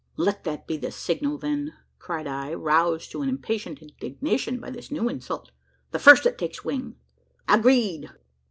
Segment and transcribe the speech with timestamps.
[0.17, 4.89] "Let that be the signal, then!" cried I, roused to an impatient indignation by this
[4.89, 5.51] new insult:
[5.91, 6.95] "the first that takes wing!"
[7.47, 8.09] "Agreed!"